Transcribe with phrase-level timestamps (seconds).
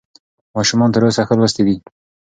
[0.55, 1.75] ماشومان تر اوسه ښه لوستي دي.